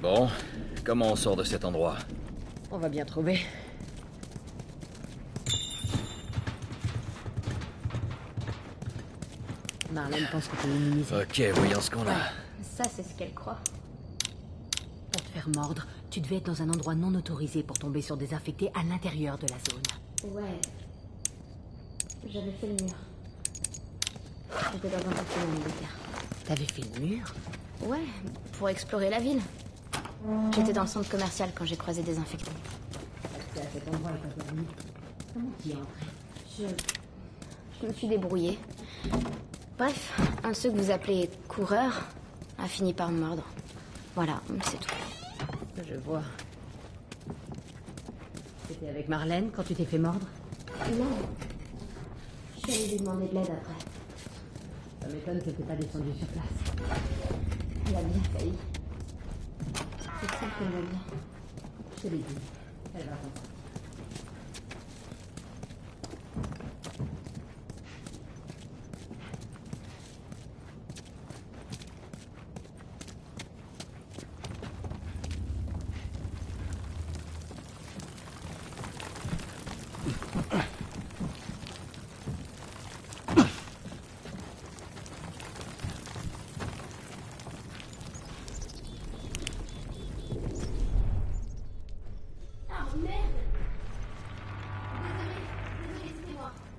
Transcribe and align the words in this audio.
Bon, 0.00 0.28
comment 0.84 1.12
on 1.12 1.16
sort 1.16 1.34
de 1.34 1.42
cet 1.42 1.64
endroit? 1.64 1.96
On 2.70 2.78
va 2.78 2.88
bien 2.88 3.04
trouver. 3.04 3.40
Marlène 9.92 10.28
pense 10.30 10.46
que 10.46 10.56
t'es 10.56 10.68
immunisé. 10.68 11.14
Ok, 11.16 11.42
voyons 11.56 11.80
ce 11.80 11.90
qu'on 11.90 12.06
a. 12.06 12.14
Ça, 12.62 12.84
c'est 12.84 13.02
ce 13.02 13.12
qu'elle 13.14 13.34
croit. 13.34 13.58
Pour 15.10 15.22
te 15.22 15.28
faire 15.30 15.48
mordre, 15.48 15.86
tu 16.10 16.20
devais 16.20 16.36
être 16.36 16.46
dans 16.46 16.62
un 16.62 16.68
endroit 16.68 16.94
non 16.94 17.12
autorisé 17.16 17.64
pour 17.64 17.76
tomber 17.76 18.00
sur 18.00 18.16
des 18.16 18.34
infectés 18.34 18.70
à 18.74 18.84
l'intérieur 18.84 19.36
de 19.36 19.46
la 19.48 19.56
zone. 19.58 20.32
Ouais. 20.32 20.60
J'avais 22.30 22.52
fait 22.52 22.66
le 22.68 22.84
mur. 22.84 22.94
J'étais 24.72 24.88
dans 24.90 24.96
un 24.96 25.14
bâtiment 25.14 25.46
militaire. 25.54 25.90
T'avais 26.44 26.66
fait 26.66 26.82
le 26.94 27.00
mur? 27.04 27.34
Ouais, 27.82 28.06
pour 28.58 28.68
explorer 28.68 29.10
la 29.10 29.18
ville. 29.18 29.40
J'étais 30.54 30.72
dans 30.72 30.82
le 30.82 30.88
centre 30.88 31.08
commercial 31.08 31.50
quand 31.54 31.64
j'ai 31.64 31.76
croisé 31.76 32.02
des 32.02 32.18
infectés. 32.18 32.50
Je... 36.58 36.64
Je 37.80 37.86
me 37.86 37.92
suis 37.92 38.08
débrouillée. 38.08 38.58
Bref, 39.78 40.12
un 40.42 40.50
de 40.50 40.54
ceux 40.54 40.70
que 40.70 40.76
vous 40.76 40.90
appelez 40.90 41.30
coureur 41.46 42.06
a 42.58 42.66
fini 42.66 42.92
par 42.92 43.10
me 43.10 43.20
mordre. 43.20 43.44
Voilà, 44.16 44.40
c'est 44.64 44.80
tout. 44.80 44.94
Je 45.88 45.94
vois. 45.94 46.22
C'était 48.68 48.88
avec 48.88 49.08
Marlène 49.08 49.50
quand 49.54 49.62
tu 49.62 49.74
t'es 49.74 49.84
fait 49.84 49.98
mordre 49.98 50.26
Non. 50.98 51.06
Je 52.56 52.72
suis 52.72 52.82
allée 52.82 52.90
lui 52.92 52.98
demander 52.98 53.28
de 53.28 53.34
l'aide 53.34 53.50
après. 53.50 53.74
Ça 55.00 55.06
m'étonne 55.08 55.38
que 55.38 55.50
t'aies 55.50 55.62
pas 55.62 55.76
descendu 55.76 56.10
sur 56.18 56.26
place. 56.26 56.44
Elle 57.86 57.96
a 57.96 58.02
bien 58.02 58.22
failli. 58.34 58.52
C'est 60.20 60.26
ça 60.26 60.46
qu'elle 60.58 60.68
va 60.68 60.80
bien. 60.80 61.00
Je 61.96 62.02
te 62.02 62.08
l'ai 62.08 62.18
dit. 62.18 62.24
Elle 62.94 63.04
va 63.04 63.16
comprendre. 63.16 63.57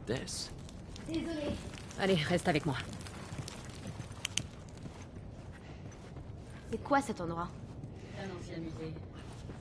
Tess 0.10 0.50
Désolée. 1.08 1.54
Allez, 2.00 2.16
reste 2.16 2.48
avec 2.48 2.66
moi. 2.66 2.76
C'est 6.72 6.84
quoi 6.84 7.00
cet 7.00 7.22
endroit? 7.22 7.48
Un 8.18 8.24
ancien 8.36 8.58
musée. 8.58 8.96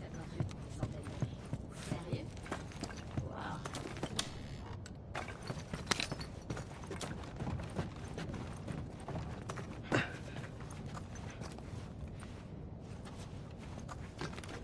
C'est 0.01 0.07
un 0.07 0.25
truc 0.25 0.49
pour 0.49 0.61
des 0.65 0.73
centaines 0.81 1.05
d'années. 1.05 1.37
Sérieux? 1.91 2.25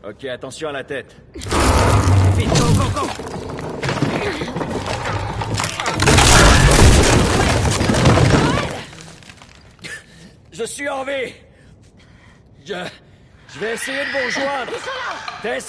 Waouh. 0.03 0.11
Ok, 0.11 0.25
attention 0.25 0.69
à 0.71 0.73
la 0.73 0.85
tête. 0.85 1.15
Je 10.55 10.63
suis 10.63 10.89
en 10.89 11.05
vie. 11.05 11.35
Je... 12.65 12.75
Je 13.53 13.59
vais 13.59 13.75
essayer 13.75 13.99
de 13.99 14.11
vous 14.11 14.25
rejoindre. 14.27 14.73
Tess 15.43 15.67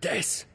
Tess 0.00 0.46
Tess 0.46 0.51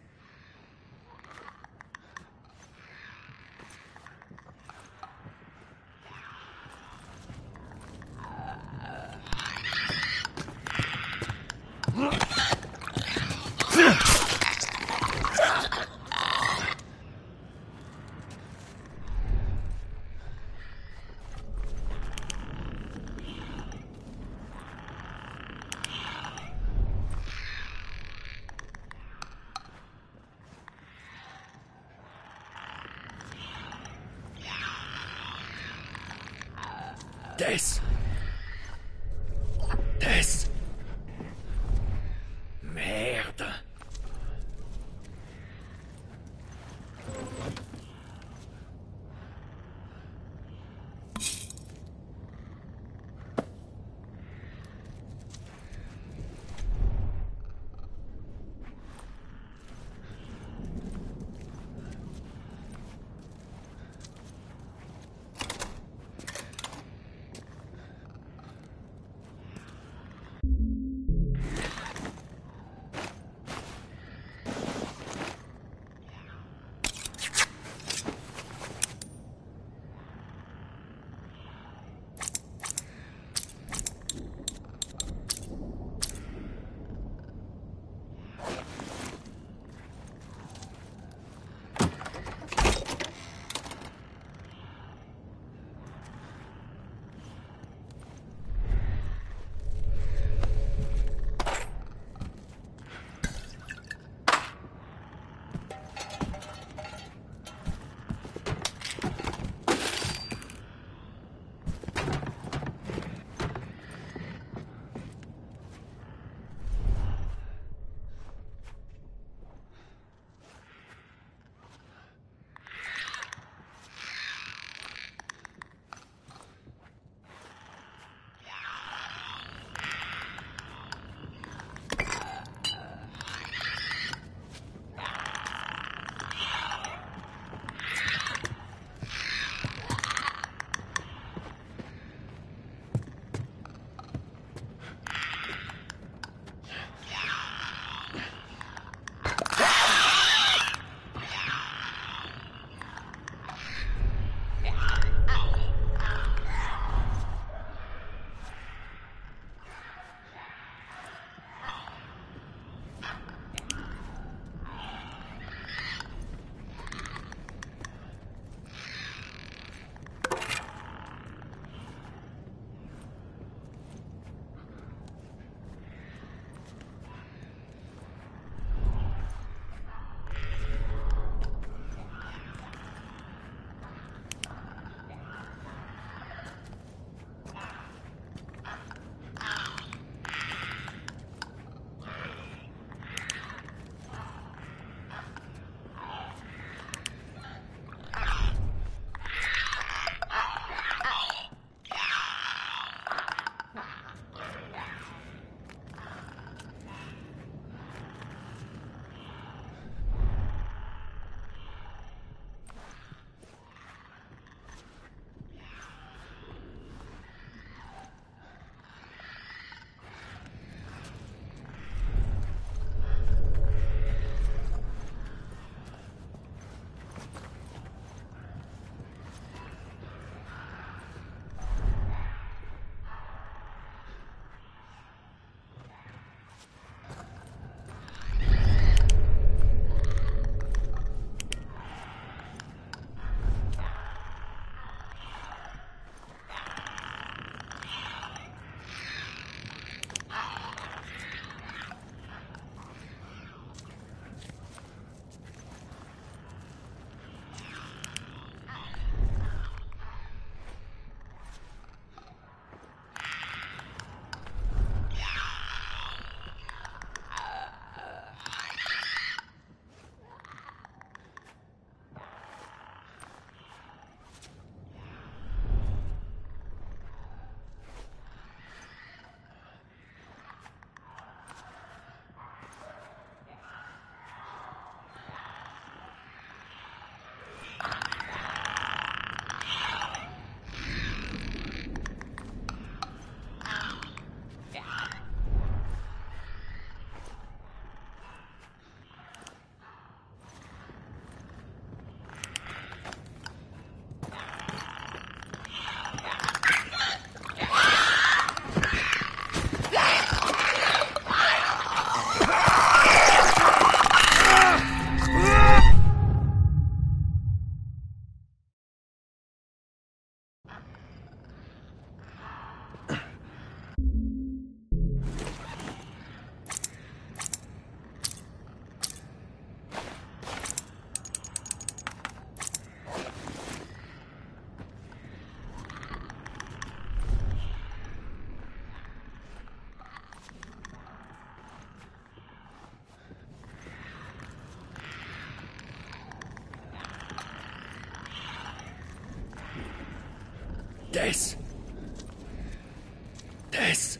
Tess. 353.77 354.17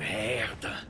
Merde. 0.00 0.89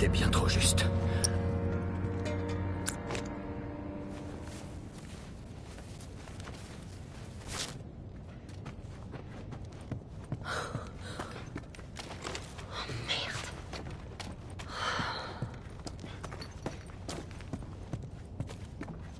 C'était 0.00 0.12
bien 0.12 0.30
trop 0.30 0.48
juste. 0.48 0.86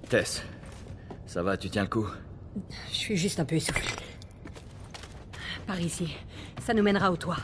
Tess, 0.09 0.43
ça 1.27 1.43
va, 1.43 1.59
tu 1.59 1.69
tiens 1.69 1.83
le 1.83 1.89
coup? 1.89 2.09
Je 2.89 2.95
suis 2.95 3.19
juste 3.19 3.39
un 3.39 3.45
peu 3.45 3.57
essoufflée. 3.57 3.85
Par 5.67 5.79
ici. 5.79 6.17
Ça 6.65 6.73
nous 6.73 6.83
mènera 6.83 7.13
au 7.13 7.19
toit. 7.19 7.37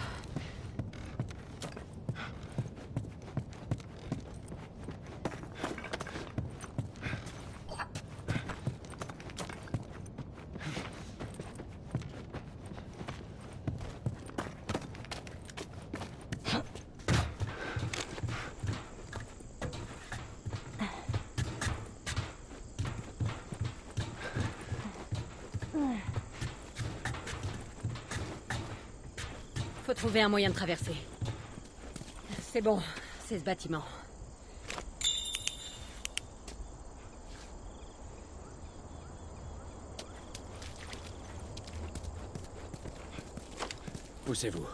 Trouver 29.95 30.23
un 30.23 30.29
moyen 30.29 30.51
de 30.51 30.55
traverser. 30.55 30.97
C'est 32.53 32.61
bon, 32.61 32.81
c'est 33.27 33.39
ce 33.39 33.45
bâtiment. 33.45 33.83
Poussez-vous. 44.25 44.67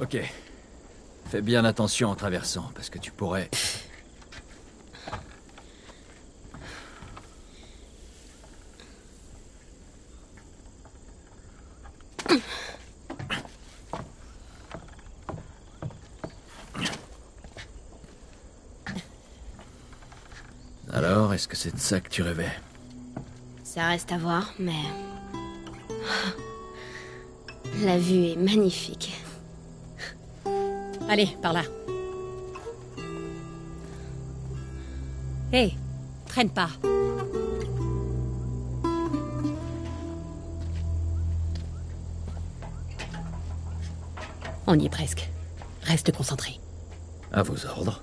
Ok. 0.00 0.16
Fais 1.28 1.42
bien 1.42 1.64
attention 1.64 2.08
en 2.08 2.14
traversant, 2.14 2.70
parce 2.74 2.88
que 2.88 2.98
tu 2.98 3.10
pourrais... 3.10 3.50
Alors, 20.92 21.34
est-ce 21.34 21.48
que 21.48 21.56
c'est 21.56 21.74
de 21.74 21.80
ça 21.80 22.00
que 22.00 22.08
tu 22.08 22.22
rêvais? 22.22 22.52
Ça 23.64 23.88
reste 23.88 24.10
à 24.12 24.18
voir, 24.18 24.54
mais... 24.58 24.82
La 27.82 27.98
vue 27.98 28.30
est 28.30 28.36
magnifique. 28.36 29.12
Allez, 31.08 31.36
par 31.40 31.54
là. 31.54 31.62
Hé, 35.52 35.72
traîne 36.26 36.50
pas. 36.50 36.68
On 44.66 44.78
y 44.78 44.84
est 44.84 44.90
presque. 44.90 45.30
Reste 45.84 46.12
concentré. 46.12 46.60
À 47.32 47.42
vos 47.42 47.64
ordres. 47.64 48.02